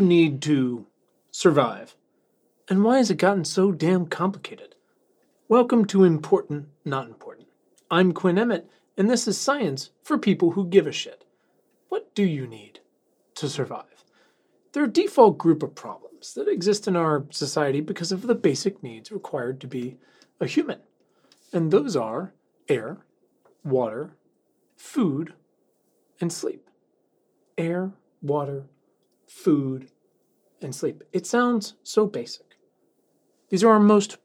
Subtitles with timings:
[0.00, 0.86] you need to
[1.30, 1.94] survive?
[2.70, 4.74] And why has it gotten so damn complicated?
[5.46, 7.48] Welcome to Important Not Important.
[7.90, 8.66] I'm Quinn Emmett,
[8.96, 11.26] and this is science for people who give a shit.
[11.90, 12.80] What do you need
[13.34, 14.04] to survive?
[14.72, 18.34] There are a default group of problems that exist in our society because of the
[18.34, 19.98] basic needs required to be
[20.40, 20.78] a human.
[21.52, 22.32] And those are
[22.70, 23.00] air,
[23.64, 24.16] water,
[24.78, 25.34] food,
[26.22, 26.70] and sleep.
[27.58, 27.92] Air,
[28.22, 28.64] water,
[29.30, 29.88] food,
[30.62, 31.02] and sleep.
[31.12, 32.56] It sounds so basic.
[33.48, 34.18] These are our most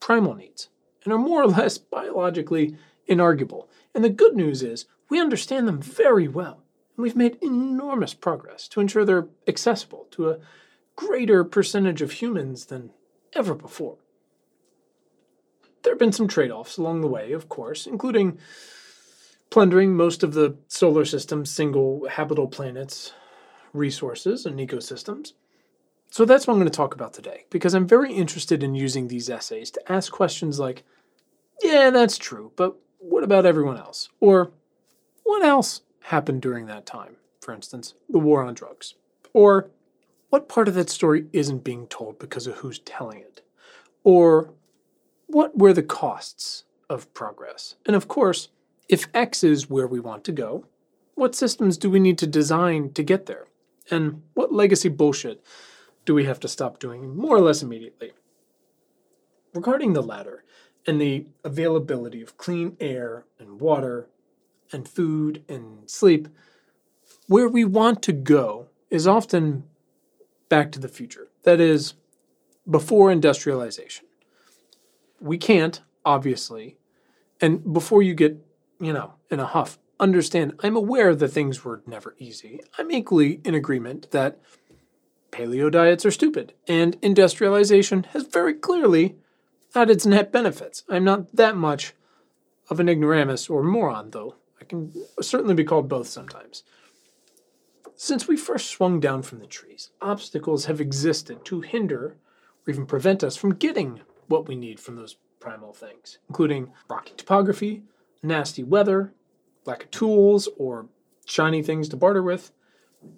[0.00, 0.68] primal needs
[1.04, 2.76] and are more or less biologically
[3.08, 3.68] inarguable.
[3.94, 6.62] And the good news is we understand them very well.
[6.96, 10.38] And we've made enormous progress to ensure they're accessible to a
[10.96, 12.90] greater percentage of humans than
[13.32, 13.98] ever before.
[15.82, 18.38] There have been some trade offs along the way, of course, including
[19.50, 23.12] plundering most of the solar system's single habitable planets,
[23.72, 25.32] resources, and ecosystems.
[26.14, 29.08] So that's what I'm going to talk about today, because I'm very interested in using
[29.08, 30.84] these essays to ask questions like,
[31.60, 34.10] yeah, that's true, but what about everyone else?
[34.20, 34.52] Or
[35.24, 37.16] what else happened during that time?
[37.40, 38.94] For instance, the war on drugs.
[39.32, 39.70] Or
[40.30, 43.42] what part of that story isn't being told because of who's telling it?
[44.04, 44.54] Or
[45.26, 47.74] what were the costs of progress?
[47.86, 48.50] And of course,
[48.88, 50.66] if X is where we want to go,
[51.16, 53.48] what systems do we need to design to get there?
[53.90, 55.42] And what legacy bullshit
[56.04, 58.12] do we have to stop doing more or less immediately?
[59.54, 60.44] Regarding the latter
[60.86, 64.08] and the availability of clean air and water
[64.72, 66.28] and food and sleep,
[67.26, 69.64] where we want to go is often
[70.48, 71.28] back to the future.
[71.44, 71.94] That is,
[72.68, 74.06] before industrialization.
[75.20, 76.76] We can't, obviously,
[77.40, 78.36] and before you get,
[78.80, 82.60] you know, in a huff, understand I'm aware that things were never easy.
[82.78, 84.38] I'm equally in agreement that
[85.34, 89.16] paleo diets are stupid, and industrialization has very clearly
[89.74, 90.84] had its net benefits.
[90.88, 91.92] I'm not that much
[92.70, 94.36] of an ignoramus or moron, though.
[94.60, 96.62] I can certainly be called both sometimes.
[97.96, 102.16] Since we first swung down from the trees, obstacles have existed to hinder
[102.66, 107.12] or even prevent us from getting what we need from those primal things, including rocky
[107.16, 107.82] topography,
[108.22, 109.12] nasty weather,
[109.64, 110.86] lack of tools or
[111.26, 112.52] shiny things to barter with,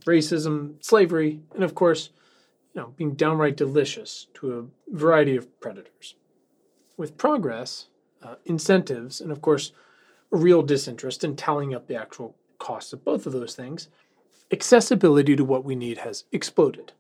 [0.04, 2.10] racism, slavery, and of course,
[2.74, 6.14] you know, being downright delicious to a variety of predators.
[6.96, 7.86] With progress,
[8.22, 9.72] uh, incentives, and of course,
[10.32, 13.88] a real disinterest in tallying up the actual costs of both of those things,
[14.50, 16.92] accessibility to what we need has exploded.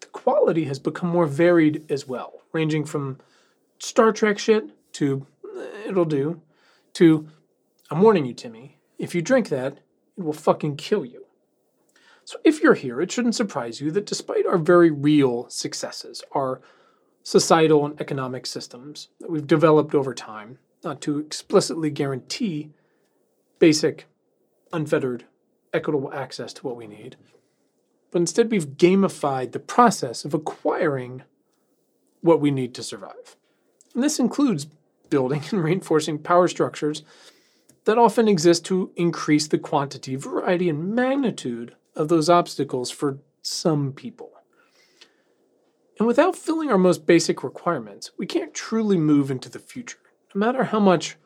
[0.00, 3.18] The quality has become more varied as well, ranging from
[3.78, 6.40] Star Trek shit to eh, it'll do
[6.94, 7.28] to
[7.90, 9.78] I'm warning you, Timmy, if you drink that,
[10.16, 11.26] it will fucking kill you.
[12.24, 16.60] So if you're here, it shouldn't surprise you that despite our very real successes, our
[17.22, 22.70] societal and economic systems that we've developed over time, not to explicitly guarantee
[23.58, 24.06] basic,
[24.72, 25.24] unfettered,
[25.72, 27.16] equitable access to what we need,
[28.10, 31.22] but instead we've gamified the process of acquiring
[32.20, 33.36] what we need to survive.
[33.94, 34.66] And this includes
[35.10, 37.02] building and reinforcing power structures
[37.84, 43.92] that often exist to increase the quantity, variety, and magnitude of those obstacles for some
[43.92, 44.30] people.
[45.98, 49.98] And without filling our most basic requirements, we can't truly move into the future,
[50.34, 51.16] no matter how much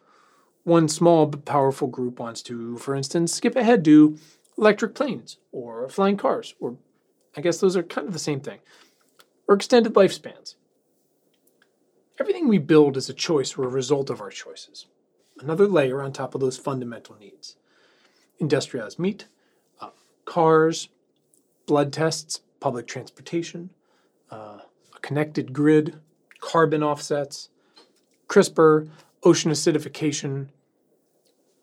[0.65, 4.19] one small but powerful group wants to, for instance, skip ahead to
[4.59, 6.76] electric planes or flying cars, or
[7.37, 8.59] I guess those are kind of the same thing,
[9.47, 10.56] or extended lifespans.
[12.19, 14.87] Everything we build is a choice or a result of our choices
[15.41, 17.56] another layer on top of those fundamental needs.
[18.38, 19.26] Industrialized meat,
[20.26, 20.91] cars,
[21.66, 23.70] blood tests, public transportation,
[24.31, 24.59] uh,
[24.94, 25.98] a connected grid,
[26.41, 27.48] carbon offsets,
[28.28, 28.88] CRISPR,
[29.22, 30.48] ocean acidification.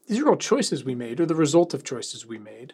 [0.07, 2.73] These are all choices we made or the result of choices we made.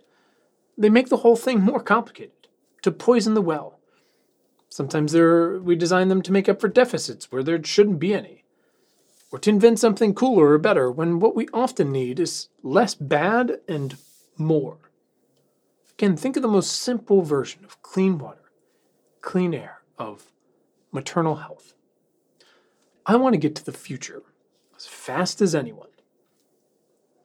[0.77, 2.47] They make the whole thing more complicated,
[2.83, 3.79] to poison the well.
[4.69, 8.39] Sometimes we design them to make up for deficits where there shouldn't be any
[9.31, 13.59] or to invent something cooler or better when what we often need is less bad
[13.67, 13.97] and
[14.37, 14.77] more.
[15.99, 18.53] Again, think of the most simple version of clean water,
[19.19, 20.31] clean air, of
[20.93, 21.73] maternal health.
[23.05, 24.23] I want to get to the future
[24.77, 25.89] as fast as anyone.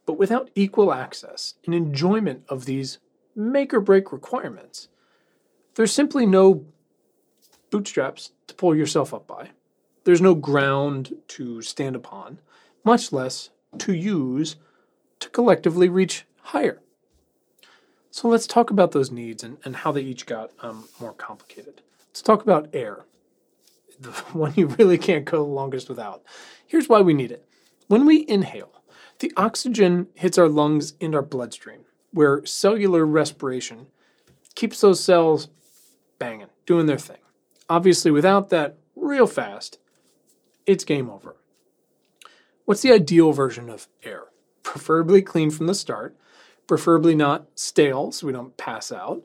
[0.06, 2.98] But without equal access and enjoyment of these
[3.36, 4.88] make or break requirements,
[5.76, 6.66] there's simply no
[7.70, 9.50] bootstraps to pull yourself up by.
[10.02, 12.40] There's no ground to stand upon,
[12.82, 14.56] much less to use
[15.20, 16.80] to collectively reach higher.
[18.14, 21.82] So let's talk about those needs and, and how they each got um, more complicated.
[22.06, 23.06] Let's talk about air,
[23.98, 26.22] the one you really can't go the longest without.
[26.64, 27.44] Here's why we need it.
[27.88, 28.70] When we inhale,
[29.18, 33.88] the oxygen hits our lungs and our bloodstream, where cellular respiration
[34.54, 35.48] keeps those cells
[36.20, 37.18] banging, doing their thing.
[37.68, 39.78] Obviously, without that, real fast,
[40.66, 41.34] it's game over.
[42.64, 44.26] What's the ideal version of air?
[44.62, 46.16] Preferably clean from the start,
[46.66, 49.22] preferably not stale so we don't pass out.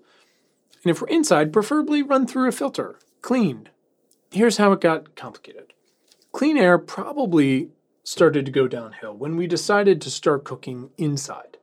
[0.84, 3.70] And if we're inside, preferably run through a filter, cleaned.
[4.32, 5.74] Here's how it got complicated.
[6.32, 7.70] Clean air probably
[8.04, 11.58] started to go downhill when we decided to start cooking inside,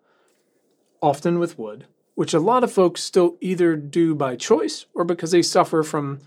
[1.01, 5.31] often with wood, which a lot of folks still either do by choice or because
[5.31, 6.21] they suffer from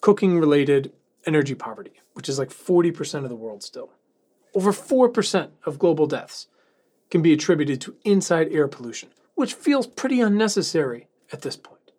[0.00, 0.92] cooking related
[1.26, 3.90] energy poverty, which is like 40% of the world still.
[4.54, 6.46] Over 4% of global deaths
[7.14, 11.92] can be attributed to inside air pollution, which feels pretty unnecessary at this point.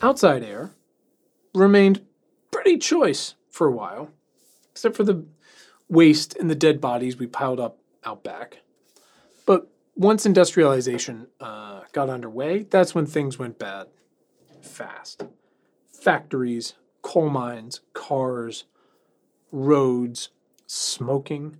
[0.00, 0.70] Outside air
[1.52, 2.00] remained
[2.52, 4.12] pretty choice for a while,
[4.70, 5.26] except for the
[5.88, 8.58] waste and the dead bodies we piled up out back.
[9.46, 9.66] But
[9.96, 13.88] once industrialization uh, got underway, that's when things went bad
[14.60, 15.24] fast.
[15.92, 18.62] Factories, coal mines, cars,
[19.50, 20.28] roads,
[20.68, 21.56] smoking,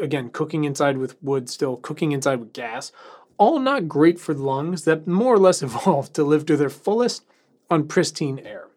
[0.00, 2.92] again, cooking inside with wood, still cooking inside with gas,
[3.36, 7.24] all not great for lungs that more or less evolved to live to their fullest
[7.70, 8.68] on pristine air.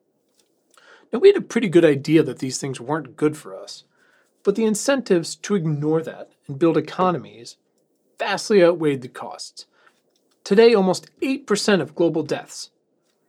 [1.12, 3.84] Now, we had a pretty good idea that these things weren't good for us,
[4.44, 7.58] but the incentives to ignore that and build economies
[8.18, 9.66] vastly outweighed the costs.
[10.44, 12.70] Today, almost 8% of global deaths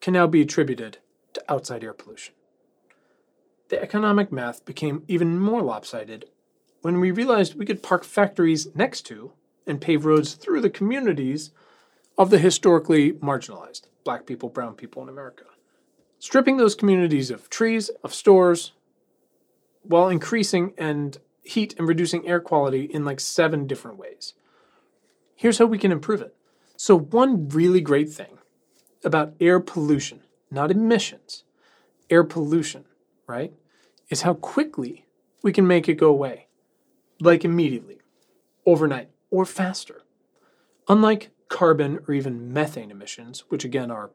[0.01, 0.99] can now be attributed
[1.35, 2.35] to outside air pollution.
[3.69, 6.27] The economic math became even more lopsided
[6.83, 9.33] when we realized we could park factories next to
[9.67, 11.53] and pave roads through the communities
[12.19, 15.45] of the historically marginalized black people, brown people in America.
[16.19, 18.73] Stripping those communities of trees, of stores,
[19.83, 24.35] while increasing and heat and reducing air quality in like seven different ways.
[25.35, 26.35] Here's how we can improve it.
[26.77, 28.39] So, one really great thing
[29.05, 30.21] about air pollution,
[30.51, 31.45] not emissions,
[32.11, 32.85] air pollution,
[33.27, 33.53] right,
[34.09, 35.07] is how quickly
[35.43, 36.47] we can make it go away.
[37.23, 37.99] Like immediately,
[38.67, 40.03] overnight, or faster.
[40.89, 44.11] Unlike carbon or even methane emissions, which again are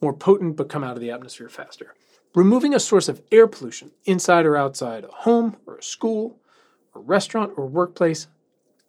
[0.00, 1.94] more potent but come out of the atmosphere faster,
[2.32, 6.38] removing a source of air pollution inside or outside a home or a school,
[6.94, 8.28] a restaurant or workplace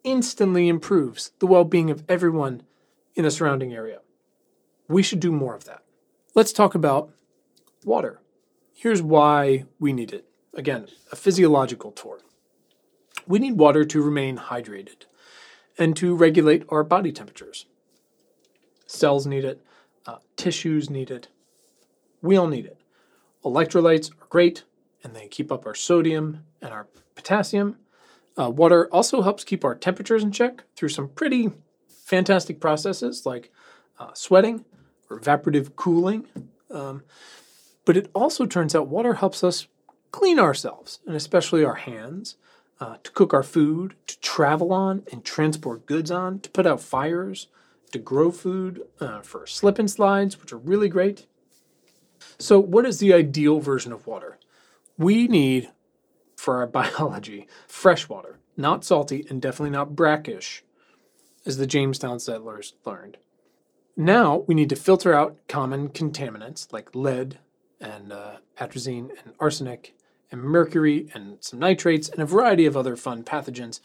[0.04, 2.62] instantly improves the well being of everyone
[3.16, 3.98] in the surrounding area.
[4.86, 5.82] We should do more of that.
[6.36, 7.10] Let's talk about
[7.84, 8.20] water.
[8.72, 10.28] Here's why we need it.
[10.54, 12.20] Again, a physiological tour.
[13.26, 15.06] We need water to remain hydrated
[15.78, 17.66] and to regulate our body temperatures.
[18.86, 19.64] Cells need it,
[20.06, 21.28] uh, tissues need it,
[22.22, 22.78] we all need it.
[23.44, 24.64] Electrolytes are great
[25.02, 27.76] and they keep up our sodium and our potassium.
[28.38, 31.50] Uh, water also helps keep our temperatures in check through some pretty
[31.88, 33.50] fantastic processes like
[33.98, 34.64] uh, sweating
[35.10, 36.26] or evaporative cooling.
[36.70, 37.02] Um,
[37.84, 39.68] but it also turns out water helps us
[40.10, 42.36] clean ourselves, and especially our hands,
[42.80, 46.80] uh, to cook our food, to travel on and transport goods on, to put out
[46.80, 47.48] fires,
[47.92, 51.26] to grow food, uh, for slip and slides, which are really great.
[52.38, 54.38] So, what is the ideal version of water?
[54.98, 55.70] We need,
[56.36, 60.62] for our biology, fresh water, not salty and definitely not brackish,
[61.44, 63.18] as the Jamestown settlers learned.
[63.96, 67.38] Now we need to filter out common contaminants like lead
[67.80, 69.95] and uh, atrazine and arsenic
[70.30, 73.80] and mercury and some nitrates and a variety of other fun pathogens.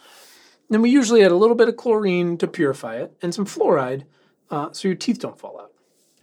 [0.70, 4.04] And we usually add a little bit of chlorine to purify it and some fluoride
[4.50, 5.72] uh, so your teeth don't fall out.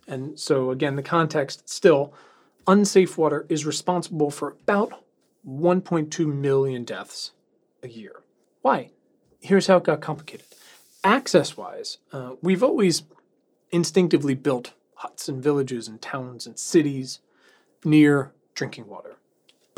[0.07, 2.15] And so, again, the context still
[2.67, 5.05] unsafe water is responsible for about
[5.47, 7.33] 1.2 million deaths
[7.83, 8.23] a year.
[8.63, 8.91] Why?
[9.41, 10.47] Here's how it got complicated.
[11.05, 13.03] Access wise, uh, we've always
[13.71, 17.21] instinctively built huts and villages and towns and cities
[17.85, 19.18] near drinking water.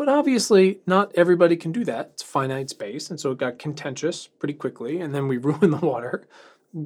[0.00, 2.12] But obviously, not everybody can do that.
[2.14, 5.86] It's finite space, and so it got contentious pretty quickly, and then we ruined the
[5.86, 6.26] water.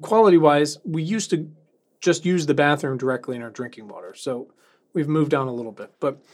[0.00, 1.48] Quality wise, we used to
[2.00, 4.48] just use the bathroom directly in our drinking water, so
[4.94, 5.92] we've moved on a little bit.
[6.00, 6.24] But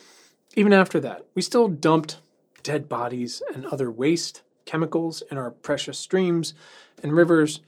[0.57, 2.17] even after that, we still dumped
[2.63, 6.55] dead bodies and other waste chemicals in our precious streams
[7.03, 7.61] and rivers.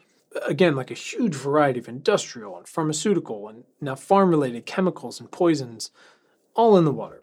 [0.49, 5.31] Again, like a huge variety of industrial and pharmaceutical and now farm related chemicals and
[5.31, 5.91] poisons,
[6.55, 7.22] all in the water.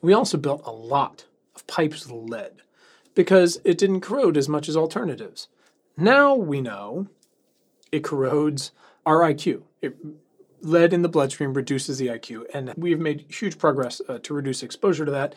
[0.00, 2.62] We also built a lot of pipes with lead
[3.14, 5.48] because it didn't corrode as much as alternatives.
[5.96, 7.08] Now we know
[7.90, 8.70] it corrodes
[9.04, 9.62] our IQ.
[9.82, 9.96] It
[10.60, 14.62] lead in the bloodstream reduces the IQ, and we've made huge progress uh, to reduce
[14.62, 15.34] exposure to that.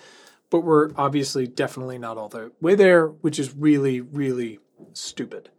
[0.49, 4.59] But we're obviously definitely not all the way there, which is really, really
[4.93, 5.49] stupid.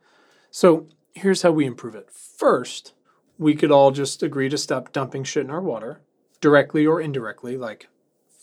[0.51, 2.11] So here's how we improve it.
[2.11, 2.93] First,
[3.39, 6.03] we could all just agree to stop dumping shit in our water,
[6.41, 7.89] directly or indirectly, like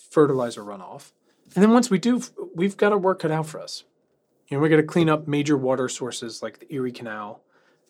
[0.10, 1.12] fertilizer runoff.
[1.56, 2.22] And then once we do,
[2.54, 3.84] we've got our work cut out for us.
[4.48, 7.42] You know, we're going to clean up major water sources like the Erie Canal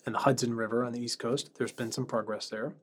[0.06, 1.50] and the Hudson River on the East Coast.
[1.56, 2.74] There's been some progress there.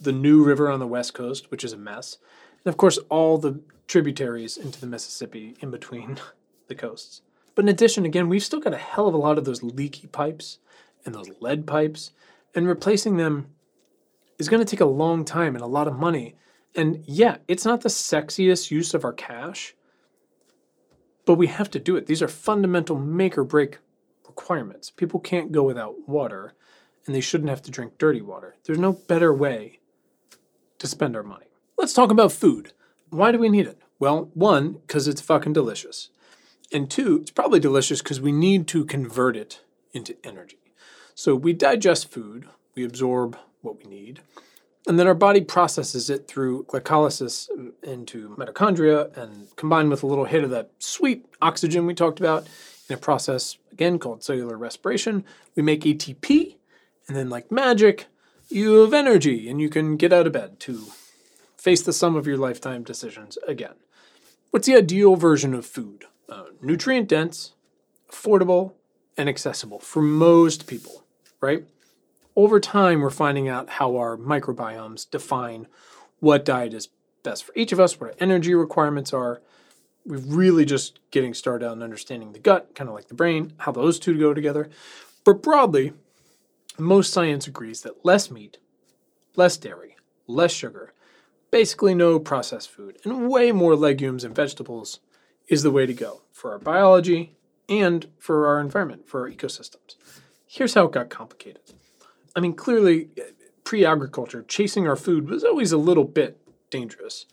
[0.00, 2.18] The New River on the West Coast, which is a mess.
[2.64, 6.18] And of course, all the tributaries into the Mississippi in between
[6.68, 7.22] the coasts.
[7.54, 10.06] But in addition, again, we've still got a hell of a lot of those leaky
[10.06, 10.58] pipes
[11.04, 12.12] and those lead pipes,
[12.54, 13.46] and replacing them
[14.38, 16.34] is going to take a long time and a lot of money.
[16.76, 19.74] And yeah, it's not the sexiest use of our cash,
[21.24, 22.06] but we have to do it.
[22.06, 23.78] These are fundamental make or break
[24.26, 24.90] requirements.
[24.90, 26.52] People can't go without water,
[27.06, 28.56] and they shouldn't have to drink dirty water.
[28.64, 29.80] There's no better way
[30.78, 31.46] to spend our money.
[31.78, 32.72] Let's talk about food.
[33.08, 33.80] Why do we need it?
[33.98, 36.10] Well, one, because it's fucking delicious.
[36.70, 39.60] And two, it's probably delicious because we need to convert it
[39.92, 40.58] into energy.
[41.14, 44.20] So we digest food, we absorb what we need,
[44.86, 47.48] and then our body processes it through glycolysis
[47.82, 52.46] into mitochondria and combined with a little hit of that sweet oxygen we talked about
[52.88, 55.24] in a process, again, called cellular respiration.
[55.56, 56.56] We make ATP,
[57.08, 58.06] and then, like magic,
[58.48, 60.86] you have energy and you can get out of bed to
[61.56, 63.74] face the sum of your lifetime decisions again.
[64.50, 66.04] What's the ideal version of food?
[66.28, 67.54] Uh, nutrient dense,
[68.10, 68.74] affordable,
[69.16, 71.04] and accessible for most people,
[71.40, 71.64] right?
[72.36, 75.66] Over time, we're finding out how our microbiomes define
[76.20, 76.90] what diet is
[77.22, 79.40] best for each of us, what our energy requirements are.
[80.04, 83.72] We're really just getting started on understanding the gut, kind of like the brain, how
[83.72, 84.68] those two go together.
[85.24, 85.94] But broadly,
[86.78, 88.58] most science agrees that less meat,
[89.34, 89.96] less dairy,
[90.28, 90.92] less sugar,
[91.50, 95.00] basically no processed food, and way more legumes and vegetables
[95.48, 97.34] is the way to go for our biology
[97.68, 99.96] and for our environment, for our ecosystems.
[100.46, 101.62] Here's how it got complicated.
[102.36, 103.08] I mean, clearly,
[103.64, 106.38] pre agriculture, chasing our food was always a little bit
[106.70, 107.24] dangerous.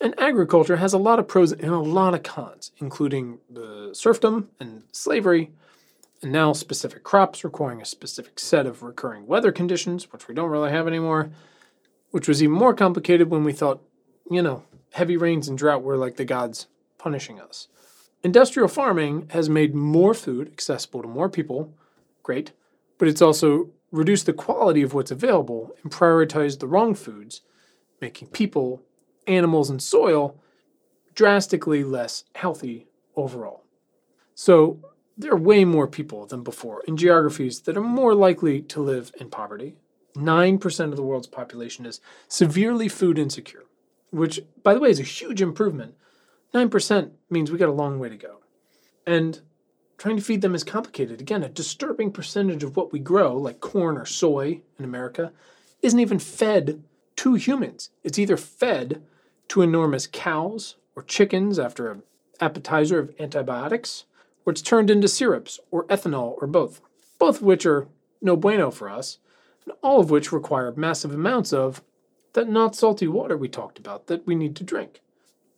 [0.00, 4.48] And agriculture has a lot of pros and a lot of cons, including the serfdom
[4.58, 5.50] and slavery,
[6.22, 10.50] and now specific crops requiring a specific set of recurring weather conditions, which we don't
[10.50, 11.30] really have anymore,
[12.10, 13.82] which was even more complicated when we thought,
[14.30, 14.62] you know,
[14.92, 17.68] heavy rains and drought were like the gods punishing us.
[18.22, 21.74] Industrial farming has made more food accessible to more people,
[22.22, 22.52] great,
[22.98, 27.42] but it's also reduce the quality of what's available and prioritize the wrong foods,
[28.00, 28.82] making people,
[29.26, 30.38] animals, and soil
[31.14, 33.64] drastically less healthy overall.
[34.34, 34.78] So,
[35.16, 39.10] there are way more people than before in geographies that are more likely to live
[39.18, 39.74] in poverty.
[40.14, 43.64] 9% of the world's population is severely food insecure,
[44.10, 45.94] which, by the way, is a huge improvement.
[46.54, 48.38] 9% means we got a long way to go.
[49.06, 49.40] And
[49.98, 51.20] trying to feed them is complicated.
[51.20, 55.32] Again, a disturbing percentage of what we grow, like corn or soy in America,
[55.82, 56.82] isn't even fed
[57.16, 57.90] to humans.
[58.04, 59.02] It's either fed
[59.48, 62.02] to enormous cows or chickens after an
[62.40, 64.04] appetizer of antibiotics,
[64.46, 66.80] or it's turned into syrups or ethanol or both,
[67.18, 67.88] both of which are
[68.22, 69.18] no bueno for us,
[69.64, 71.82] and all of which require massive amounts of
[72.34, 75.00] that not salty water we talked about that we need to drink.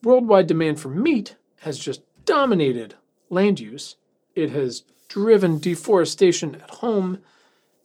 [0.02, 2.94] Worldwide demand for meat has just dominated
[3.28, 3.96] land use
[4.40, 7.18] it has driven deforestation at home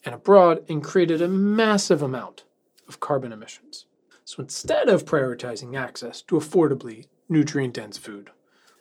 [0.03, 2.43] and abroad and created a massive amount
[2.87, 3.85] of carbon emissions.
[4.23, 8.29] So instead of prioritizing access to affordably nutrient dense food,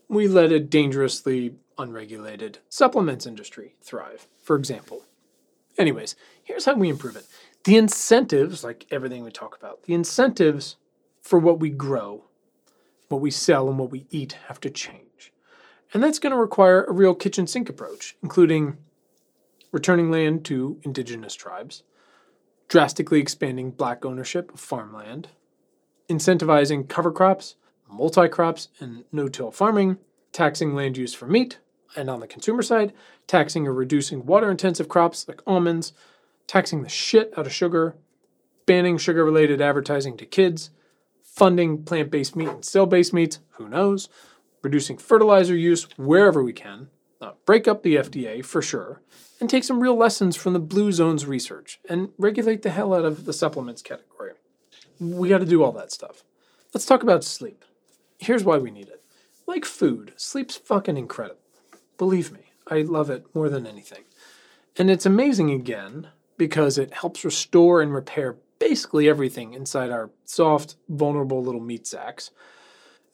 [0.08, 5.04] we let a dangerously unregulated supplements industry thrive, for example.
[5.76, 7.26] Anyways, here's how we improve it.
[7.64, 10.76] The incentives, like everything we talk about, the incentives
[11.22, 12.24] for what we grow,
[13.08, 15.03] what we sell, and what we eat have to change.
[15.94, 18.76] And that's going to require a real kitchen sink approach, including
[19.70, 21.84] returning land to indigenous tribes,
[22.68, 25.28] drastically expanding black ownership of farmland,
[26.10, 27.54] incentivizing cover crops,
[27.88, 29.98] multi crops, and no till farming,
[30.32, 31.60] taxing land use for meat,
[31.96, 32.92] and on the consumer side,
[33.28, 35.92] taxing or reducing water intensive crops like almonds,
[36.48, 37.94] taxing the shit out of sugar,
[38.66, 40.70] banning sugar related advertising to kids,
[41.22, 44.08] funding plant based meat and cell based meats, who knows,
[44.64, 46.88] reducing fertilizer use wherever we can,
[47.20, 49.02] uh, break up the FDA for sure,
[49.40, 53.04] and take some real lessons from the Blue Zones research and regulate the hell out
[53.04, 54.32] of the supplements category.
[54.98, 56.24] We got to do all that stuff.
[56.72, 57.64] Let's talk about sleep.
[58.18, 59.02] Here's why we need it.
[59.46, 61.40] Like food, sleep's fucking incredible.
[61.98, 64.04] Believe me, I love it more than anything.
[64.76, 70.76] And it's amazing again because it helps restore and repair basically everything inside our soft,
[70.88, 72.30] vulnerable little meat sacks.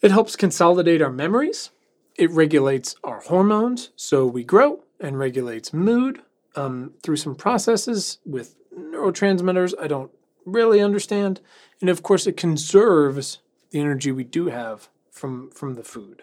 [0.02, 1.70] It helps consolidate our memories.
[2.16, 6.22] It regulates our hormones so we grow and regulates mood
[6.56, 10.10] um, through some processes with neurotransmitters I don't
[10.44, 11.40] really understand.
[11.80, 13.38] And of course, it conserves
[13.70, 16.22] the energy we do have from, from the food.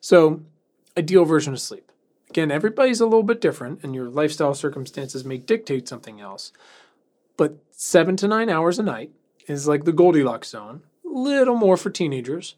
[0.00, 0.42] So,
[0.96, 1.90] ideal version of sleep.
[2.28, 6.52] Again, everybody's a little bit different, and your lifestyle circumstances may dictate something else.
[7.36, 9.10] But seven to nine hours a night
[9.46, 12.56] is like the Goldilocks zone, a little more for teenagers.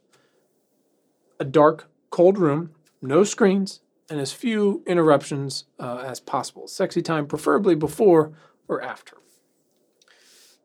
[1.41, 2.71] A dark, cold room,
[3.03, 6.69] no screens, and as few interruptions uh, as possible.
[6.69, 8.33] Sexy time, preferably before
[8.69, 9.17] or after.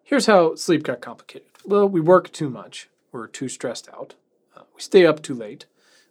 [0.03, 1.47] Here's how sleep got complicated.
[1.65, 2.89] Well, we work too much.
[3.11, 4.15] We're too stressed out.
[4.55, 5.65] Uh, we stay up too late.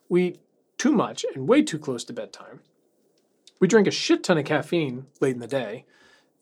[0.08, 0.40] We eat
[0.78, 2.60] too much and way too close to bedtime.
[3.60, 5.84] We drink a shit ton of caffeine late in the day.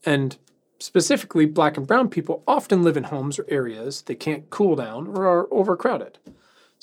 [0.05, 0.37] And
[0.79, 5.07] specifically, black and brown people often live in homes or areas they can't cool down
[5.07, 6.19] or are overcrowded.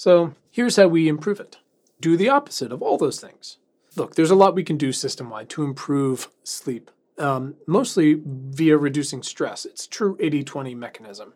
[0.04, 1.60] So here's how we improve it
[2.02, 3.56] do the opposite of all those things.
[3.96, 8.78] Look, there's a lot we can do system wide to improve sleep, um, mostly via
[8.78, 9.64] reducing stress.
[9.64, 11.32] It's true 80 20 mechanism.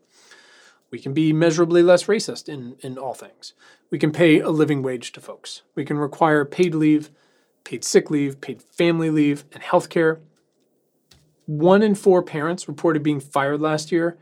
[0.92, 3.54] We can be measurably less racist in, in all things.
[3.90, 5.62] We can pay a living wage to folks.
[5.74, 7.10] We can require paid leave,
[7.64, 10.20] paid sick leave, paid family leave, and health care.
[11.46, 14.18] One in four parents reported being fired last year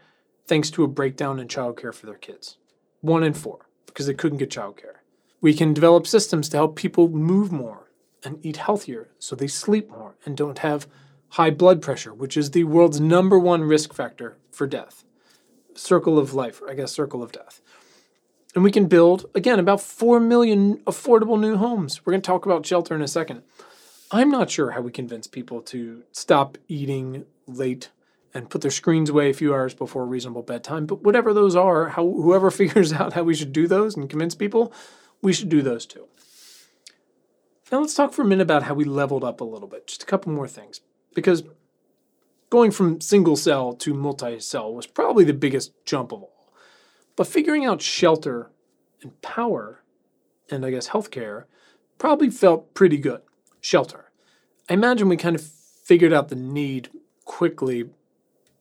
[0.46, 2.58] thanks to a breakdown in childcare for their kids.
[3.02, 4.98] One in four, because they couldn't get childcare.
[5.42, 7.92] We can develop systems to help people move more
[8.24, 10.88] and eat healthier so they sleep more and don't have
[11.30, 15.04] high blood pressure, which is the world's number one risk factor for death.
[15.76, 17.62] Circle of life, I guess, circle of death.
[18.56, 22.06] And we can build, again, about 4 million affordable new homes.
[22.06, 23.44] We're going to talk about shelter in a second.
[24.12, 27.90] I'm not sure how we convince people to stop eating late
[28.36, 31.90] and put their screens away a few hours before reasonable bedtime, but whatever those are,
[31.90, 34.72] how, whoever figures out how we should do those and convince people,
[35.22, 36.08] we should do those too.
[37.72, 39.88] Now let's talk for a minute about how we leveled up a little bit.
[39.88, 40.82] Just a couple more things.
[41.16, 41.44] Because
[42.50, 46.54] going from single cell to multi cell was probably the biggest jump of all.
[47.16, 48.52] But figuring out shelter
[49.02, 49.82] and power,
[50.52, 51.46] and I guess healthcare,
[51.98, 53.22] probably felt pretty good.
[53.62, 54.12] Shelter.
[54.70, 56.90] I imagine we kind of figured out the need
[57.24, 57.90] quickly,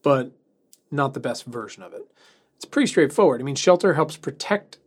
[0.05, 0.31] but
[0.93, 2.07] not the best version of it.
[2.55, 3.41] It's pretty straightforward.
[3.41, 4.79] I mean, shelter helps protect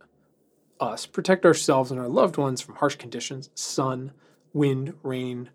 [0.80, 4.12] us, protect ourselves and our loved ones from harsh conditions sun,
[4.54, 5.50] wind, rain,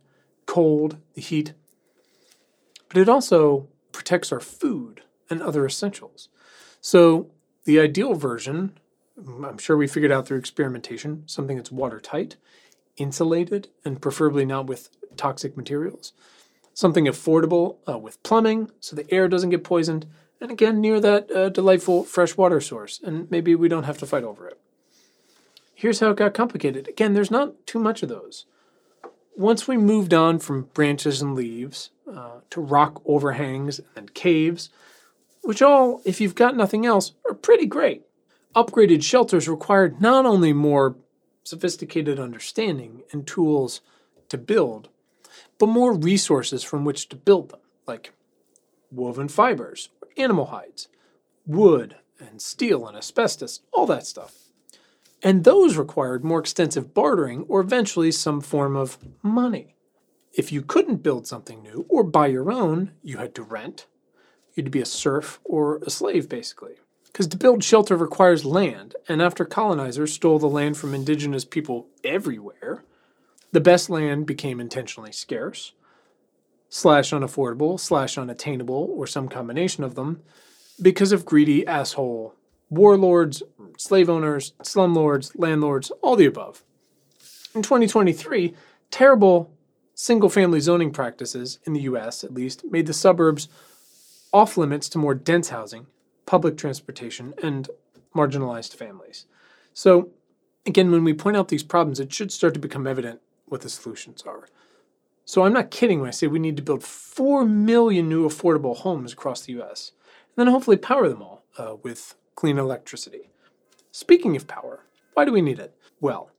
[0.46, 1.54] cold, the heat.
[2.90, 6.30] But it also protects our food and other essentials.
[6.82, 7.32] So,
[7.64, 8.78] the ideal version,
[9.20, 12.36] mm, I'm sure we figured out through experimentation, something that's watertight,
[12.98, 16.12] insulated, and preferably not with toxic materials.
[16.74, 20.08] Something affordable uh, with plumbing so the air doesn't get poisoned,
[20.42, 24.06] and again, near that uh, delightful fresh water source, and maybe we don't have to
[24.06, 24.60] fight over it.
[25.74, 26.88] Here's how it got complicated.
[26.88, 28.46] Again, there's not too much of those.
[29.36, 34.70] Once we moved on from branches and leaves uh, to rock overhangs and caves,
[35.42, 38.04] which all, if you've got nothing else, are pretty great.
[38.56, 40.96] Upgraded shelters required not only more
[41.44, 43.82] sophisticated understanding and tools
[44.30, 44.90] to build,
[45.60, 48.14] but more resources from which to build them, like
[48.92, 50.88] woven fibers, animal hides,
[51.46, 54.36] wood and steel and asbestos, all that stuff.
[55.22, 59.76] And those required more extensive bartering or eventually some form of money.
[60.34, 63.86] If you couldn't build something new or buy your own, you had to rent.
[64.56, 66.74] You'd be a serf or a slave, basically.
[67.06, 71.88] Because to build shelter requires land, and after colonizers stole the land from indigenous people
[72.04, 72.84] everywhere,
[73.54, 75.74] the best land became intentionally scarce,
[76.70, 80.22] slash unaffordable, slash unattainable, or some combination of them,
[80.82, 82.34] because of greedy asshole
[82.72, 83.44] warlords,
[83.78, 86.64] slave owners, slumlords, landlords, all the above.
[87.54, 88.56] In 2023,
[88.90, 89.52] terrible
[89.94, 93.48] single family zoning practices in the US, at least, made the suburbs
[94.34, 95.86] off limits to more dense housing,
[96.26, 97.70] public transportation, and
[98.16, 99.28] marginalized families.
[99.76, 100.10] So,
[100.66, 103.22] again, when we point out these problems, it should start to become evident
[103.54, 104.48] what the solutions are.
[105.26, 108.76] So, I'm not kidding when I say we need to build 4 million new affordable
[108.76, 109.94] homes across the US,
[110.36, 113.30] and then hopefully power them all uh, with clean electricity.
[113.92, 115.78] Speaking of power, why do we need it?
[116.02, 116.32] Well,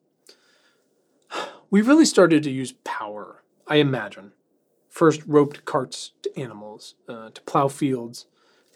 [1.71, 4.33] we really started to use power, I imagine.
[4.91, 8.27] First, roped carts to animals, uh, to plow fields,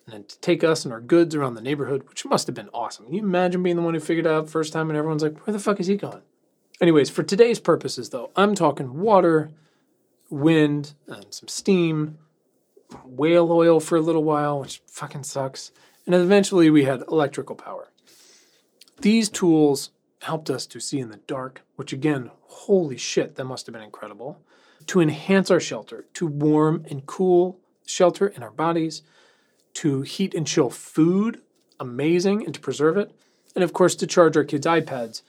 [0.07, 2.71] and then to take us and our goods around the neighborhood, which must have been
[2.73, 3.07] awesome.
[3.07, 5.53] Can you imagine being the one who figured out first time and everyone's like, where
[5.53, 6.23] the fuck is he going?
[6.81, 9.51] Anyways, for today's purposes, though, I'm talking water,
[10.31, 12.19] wind, and some steam,
[13.05, 15.73] whale oil for a little while, which fucking sucks,
[16.07, 17.91] And eventually we had electrical power.
[19.01, 19.91] These tools
[20.23, 23.83] helped us to see in the dark, which again, holy shit, that must have been
[23.83, 24.41] incredible.
[24.87, 29.03] To enhance our shelter, to warm and cool shelter in our bodies,
[29.75, 31.43] to heat and chill food,
[31.79, 33.13] amazing, and to preserve it.
[33.55, 35.23] And of course, to charge our kids' iPads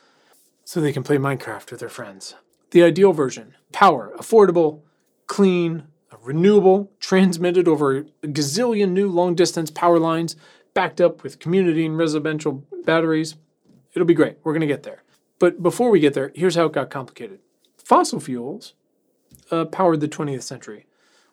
[0.69, 2.35] so they can play Minecraft with their friends.
[2.69, 4.81] The ideal version power, affordable,
[5.25, 5.85] clean,
[6.21, 10.35] renewable, transmitted over a gazillion new long distance power lines,
[10.75, 13.33] backed up with community and residential batteries.
[13.95, 14.37] It'll be great.
[14.43, 15.01] We're going to get there.
[15.39, 17.39] But before we get there, here's how it got complicated.
[17.83, 18.75] Fossil fuels
[19.49, 20.85] uh, powered the 20th century,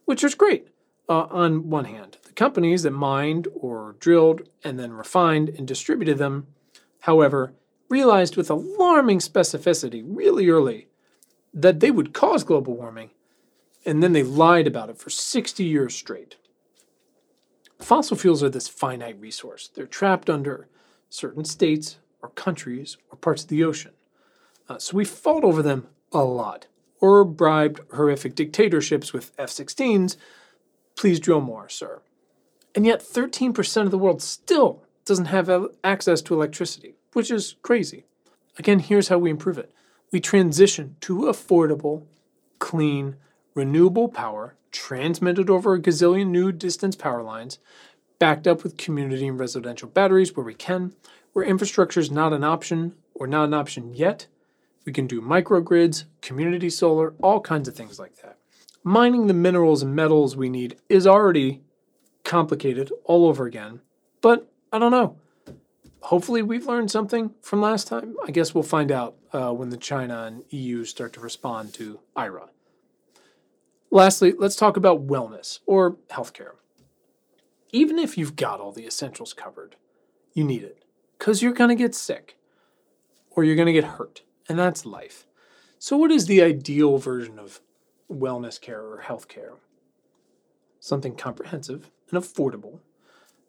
[0.07, 0.69] which was great
[1.11, 2.17] uh, on one hand.
[2.23, 6.47] The companies that mined or drilled and then refined and distributed them,
[7.01, 7.53] however,
[7.89, 10.89] realized with alarming specificity really early
[11.55, 13.11] that they would cause global warming,
[13.85, 16.37] and then they lied about it for 60 years straight.
[17.79, 19.69] Fossil fuels are this finite resource.
[19.69, 20.69] They're trapped under
[21.09, 23.93] certain states or countries or parts of the ocean.
[24.69, 26.67] Uh, so we fought over them a lot,
[27.01, 30.17] or bribed horrific dictatorships with F 16s.
[30.97, 32.01] Please drill more, sir.
[32.75, 35.51] And yet, 13% of the world still doesn't have
[35.85, 38.05] access to electricity, which is crazy.
[38.59, 39.73] Again, here's how we improve it
[40.13, 42.05] we transition to affordable,
[42.59, 43.17] clean,
[43.55, 47.59] renewable power transmitted over a gazillion new distance power lines,
[48.19, 50.95] backed up with community and residential batteries where we can,
[51.33, 54.27] where infrastructure is not an option or not an option yet.
[54.85, 58.37] We can do microgrids, community solar, all kinds of things like that.
[58.85, 61.63] Mining the minerals and metals we need is already
[62.25, 63.81] complicated all over again,
[64.21, 65.17] but I don't know
[66.07, 68.15] hopefully we've learned something from last time.
[68.25, 71.99] I guess we'll find out uh, when the China and EU start to respond to
[72.15, 72.51] IRA.
[73.91, 76.53] Lastly, let's talk about wellness or healthcare.
[77.73, 79.75] Even if you've got all the essentials covered,
[80.33, 80.85] you need it
[81.19, 82.37] because you're going to get sick
[83.31, 85.27] or you're going to get hurt, and that's life.
[85.79, 87.61] So, what is the ideal version of
[88.11, 89.57] wellness care or healthcare?
[90.79, 92.79] Something comprehensive and affordable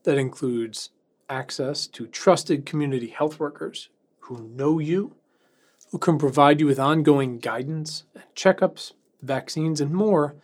[0.04, 0.90] that includes
[1.30, 3.90] access to trusted community health workers
[4.22, 5.16] who know you,
[5.92, 10.36] who can provide you with ongoing guidance and checkups, vaccines, and more,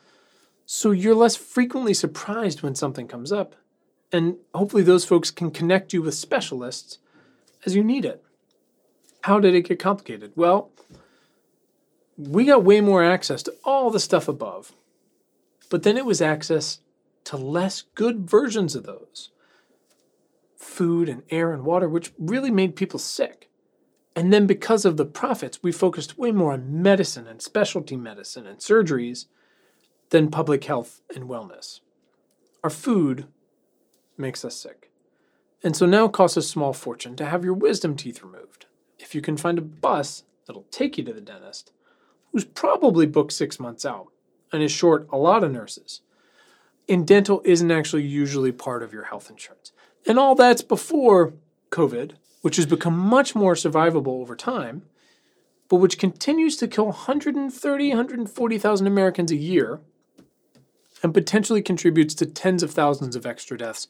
[0.65, 3.55] so you're less frequently surprised when something comes up.
[4.11, 6.99] And hopefully, those folks can connect you with specialists
[7.65, 8.23] as you need it.
[9.21, 10.31] How did it get complicated?
[10.35, 10.69] Well,
[12.17, 14.73] we got way more access to all the stuff above,
[15.69, 16.79] but then it was access
[17.25, 19.29] to less good versions of those
[20.63, 23.49] food and air and water, which really made people sick.
[24.15, 28.45] And then because of the profits, we focused way more on medicine and specialty medicine
[28.45, 29.25] and surgeries
[30.09, 31.79] than public health and wellness.
[32.63, 33.25] Our food
[34.17, 34.91] makes us sick.
[35.63, 38.65] And so now it costs a small fortune to have your wisdom teeth removed.
[38.99, 41.71] If you can find a bus that'll take you to the dentist,
[42.31, 44.07] who's probably booked six months out
[44.51, 46.01] and is short a lot of nurses,
[46.87, 49.71] and dental isn't actually usually part of your health insurance.
[50.05, 51.33] And all that's before
[51.71, 54.83] COVID, which has become much more survivable over time,
[55.69, 59.79] but which continues to kill 130, 140,000 Americans a year
[61.01, 63.87] and potentially contributes to tens of thousands of extra deaths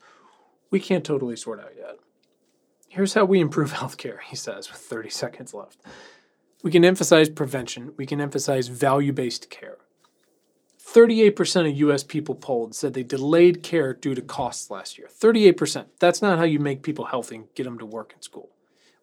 [0.74, 2.00] we can't totally sort out yet.
[2.90, 5.80] Here's how we improve healthcare, he says, with 30 seconds left.
[6.64, 9.78] We can emphasize prevention, we can emphasize value based care.
[10.94, 15.08] 38% of US people polled said they delayed care due to costs last year.
[15.12, 15.86] 38%.
[16.00, 18.52] That's not how you make people healthy and get them to work in school.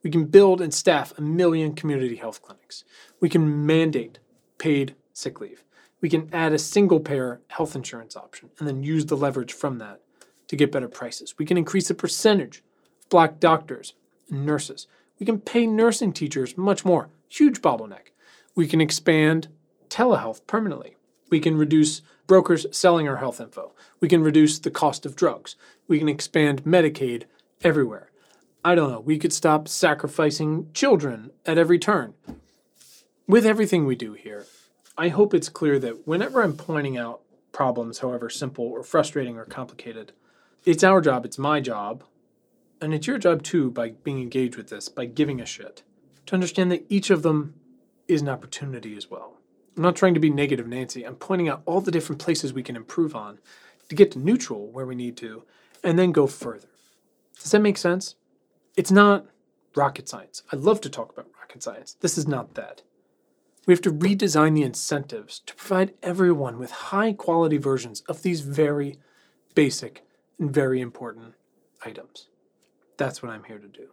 [0.04, 2.84] We can build and staff a million community health clinics.
[3.18, 4.20] We can mandate
[4.58, 5.64] paid sick leave.
[6.00, 9.78] We can add a single payer health insurance option and then use the leverage from
[9.78, 10.00] that
[10.46, 11.34] to get better prices.
[11.38, 12.58] We can increase the percentage
[13.02, 13.94] of black doctors
[14.30, 14.86] and nurses.
[15.18, 17.08] We can pay nursing teachers much more.
[17.28, 18.12] Huge bottleneck.
[18.54, 19.48] We can expand
[19.88, 20.96] telehealth permanently.
[21.30, 23.72] We can reduce brokers selling our health info.
[24.00, 25.56] We can reduce the cost of drugs.
[25.88, 27.24] We can expand Medicaid
[27.62, 28.10] everywhere.
[28.64, 29.00] I don't know.
[29.00, 32.14] We could stop sacrificing children at every turn.
[33.26, 34.44] With everything we do here,
[34.98, 39.44] I hope it's clear that whenever I'm pointing out problems, however simple or frustrating or
[39.44, 40.12] complicated,
[40.64, 42.04] it's our job, it's my job,
[42.80, 45.82] and it's your job too by being engaged with this, by giving a shit,
[46.26, 47.54] to understand that each of them
[48.08, 49.39] is an opportunity as well.
[49.76, 51.04] I'm not trying to be negative, Nancy.
[51.04, 53.38] I'm pointing out all the different places we can improve on
[53.88, 55.44] to get to neutral where we need to,
[55.82, 56.68] and then go further.
[57.40, 58.16] Does that make sense?
[58.76, 59.26] It's not
[59.74, 60.42] rocket science.
[60.52, 61.96] I love to talk about rocket science.
[62.00, 62.82] This is not that.
[63.66, 68.40] We have to redesign the incentives to provide everyone with high quality versions of these
[68.40, 68.98] very
[69.54, 70.04] basic
[70.38, 71.34] and very important
[71.84, 72.28] items.
[72.96, 73.88] That's what I'm here to do.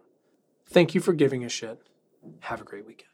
[0.66, 1.80] Thank you for giving a shit.
[2.40, 3.07] Have a great weekend.